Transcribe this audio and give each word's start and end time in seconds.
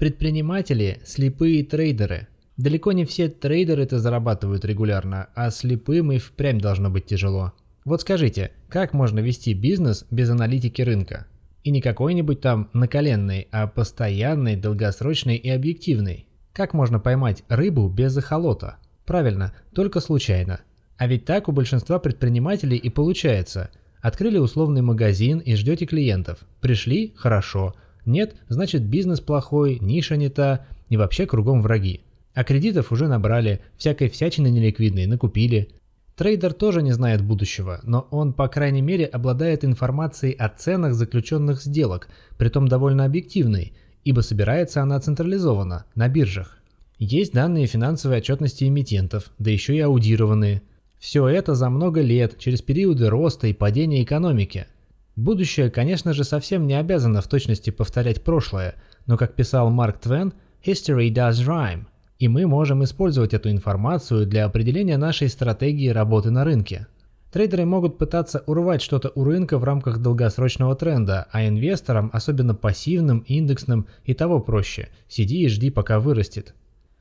Предприниматели– 0.00 1.02
слепые 1.04 1.62
трейдеры. 1.62 2.26
Далеко 2.56 2.92
не 2.92 3.04
все 3.04 3.28
трейдеры-то 3.28 3.98
зарабатывают 3.98 4.64
регулярно, 4.64 5.28
а 5.34 5.50
слепым 5.50 6.10
и 6.10 6.16
впрямь 6.16 6.58
должно 6.58 6.88
быть 6.88 7.04
тяжело. 7.04 7.52
Вот 7.84 8.00
скажите, 8.00 8.52
как 8.70 8.94
можно 8.94 9.18
вести 9.18 9.52
бизнес 9.52 10.06
без 10.10 10.30
аналитики 10.30 10.80
рынка? 10.80 11.26
И 11.64 11.70
не 11.70 11.82
какой-нибудь 11.82 12.40
там 12.40 12.70
наколенный, 12.72 13.46
а 13.52 13.66
постоянный, 13.66 14.56
долгосрочный 14.56 15.36
и 15.36 15.50
объективный. 15.50 16.24
Как 16.54 16.72
можно 16.72 16.98
поймать 16.98 17.44
рыбу 17.50 17.86
без 17.90 18.16
эхолота? 18.16 18.78
Правильно, 19.04 19.52
только 19.74 20.00
случайно. 20.00 20.60
А 20.96 21.08
ведь 21.08 21.26
так 21.26 21.46
у 21.46 21.52
большинства 21.52 21.98
предпринимателей 21.98 22.78
и 22.78 22.88
получается. 22.88 23.68
Открыли 24.00 24.38
условный 24.38 24.80
магазин 24.80 25.40
и 25.40 25.56
ждете 25.56 25.84
клиентов. 25.84 26.38
Пришли– 26.62 27.12
хорошо– 27.16 27.74
нет, 28.10 28.36
значит 28.48 28.82
бизнес 28.82 29.20
плохой, 29.20 29.78
ниша 29.80 30.16
не 30.16 30.28
та 30.28 30.66
и 30.88 30.96
вообще 30.96 31.26
кругом 31.26 31.62
враги. 31.62 32.02
А 32.34 32.44
кредитов 32.44 32.92
уже 32.92 33.08
набрали, 33.08 33.60
всякой 33.76 34.08
всячины 34.08 34.48
неликвидной 34.48 35.06
накупили. 35.06 35.70
Трейдер 36.16 36.52
тоже 36.52 36.82
не 36.82 36.92
знает 36.92 37.22
будущего, 37.22 37.80
но 37.82 38.06
он, 38.10 38.34
по 38.34 38.48
крайней 38.48 38.82
мере, 38.82 39.06
обладает 39.06 39.64
информацией 39.64 40.34
о 40.34 40.48
ценах 40.48 40.94
заключенных 40.94 41.62
сделок, 41.62 42.08
притом 42.36 42.68
довольно 42.68 43.04
объективной, 43.04 43.72
ибо 44.04 44.20
собирается 44.20 44.82
она 44.82 45.00
централизованно, 45.00 45.86
на 45.94 46.08
биржах. 46.08 46.58
Есть 46.98 47.32
данные 47.32 47.66
финансовой 47.66 48.18
отчетности 48.18 48.64
эмитентов, 48.64 49.30
да 49.38 49.50
еще 49.50 49.74
и 49.74 49.80
аудированные. 49.80 50.62
Все 50.98 51.26
это 51.26 51.54
за 51.54 51.70
много 51.70 52.02
лет, 52.02 52.38
через 52.38 52.60
периоды 52.60 53.08
роста 53.08 53.46
и 53.46 53.54
падения 53.54 54.02
экономики– 54.02 54.66
Будущее, 55.20 55.68
конечно 55.68 56.14
же, 56.14 56.24
совсем 56.24 56.66
не 56.66 56.72
обязано 56.72 57.20
в 57.20 57.28
точности 57.28 57.68
повторять 57.68 58.24
прошлое, 58.24 58.76
но, 59.04 59.18
как 59.18 59.34
писал 59.34 59.68
Марк 59.68 59.98
Твен, 59.98 60.32
«History 60.64 61.12
does 61.12 61.46
rhyme», 61.46 61.84
и 62.18 62.26
мы 62.26 62.46
можем 62.46 62.82
использовать 62.84 63.34
эту 63.34 63.50
информацию 63.50 64.26
для 64.26 64.46
определения 64.46 64.96
нашей 64.96 65.28
стратегии 65.28 65.88
работы 65.88 66.30
на 66.30 66.42
рынке. 66.42 66.86
Трейдеры 67.32 67.66
могут 67.66 67.98
пытаться 67.98 68.42
урвать 68.46 68.80
что-то 68.80 69.12
у 69.14 69.24
рынка 69.24 69.58
в 69.58 69.64
рамках 69.64 69.98
долгосрочного 69.98 70.74
тренда, 70.74 71.28
а 71.30 71.46
инвесторам, 71.46 72.08
особенно 72.14 72.54
пассивным, 72.54 73.18
индексным, 73.26 73.88
и 74.04 74.14
того 74.14 74.40
проще– 74.40 74.88
сиди 75.08 75.44
и 75.44 75.48
жди, 75.48 75.68
пока 75.68 76.00
вырастет. 76.00 76.54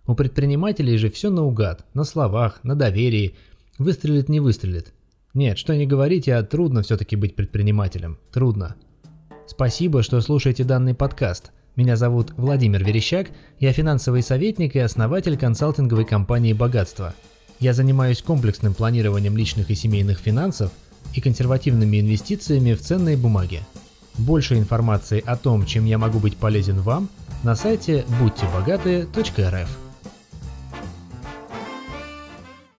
У 0.05 0.13
предпринимателей 0.13 0.97
же 0.97 1.09
все 1.09 1.29
наугад, 1.29 1.85
на 1.93 2.03
словах, 2.03 2.59
на 2.63 2.75
доверии, 2.75 3.37
выстрелит 3.77 4.27
не 4.27 4.41
выстрелит– 4.41 4.91
нет, 5.33 5.57
что 5.57 5.75
не 5.75 5.85
говорите, 5.85 6.35
а 6.35 6.43
трудно 6.43 6.81
все-таки 6.81 7.15
быть 7.15 7.35
предпринимателем. 7.35 8.17
Трудно. 8.31 8.75
Спасибо, 9.45 10.03
что 10.03 10.21
слушаете 10.21 10.63
данный 10.63 10.95
подкаст. 10.95 11.51
Меня 11.75 11.95
зовут 11.95 12.33
Владимир 12.35 12.83
Верещак, 12.83 13.29
я 13.59 13.71
финансовый 13.71 14.21
советник 14.21 14.75
и 14.75 14.79
основатель 14.79 15.37
консалтинговой 15.37 16.05
компании 16.05 16.53
«Богатство». 16.53 17.13
Я 17.59 17.73
занимаюсь 17.73 18.21
комплексным 18.21 18.73
планированием 18.73 19.37
личных 19.37 19.69
и 19.69 19.75
семейных 19.75 20.19
финансов 20.19 20.71
и 21.13 21.21
консервативными 21.21 21.99
инвестициями 21.99 22.73
в 22.73 22.81
ценные 22.81 23.17
бумаги. 23.17 23.61
Больше 24.17 24.55
информации 24.55 25.23
о 25.25 25.35
том, 25.37 25.65
чем 25.65 25.85
я 25.85 25.97
могу 25.97 26.19
быть 26.19 26.37
полезен 26.37 26.79
вам, 26.81 27.09
на 27.43 27.55
сайте 27.55 28.03
будьтебогатые.рф. 28.19 29.88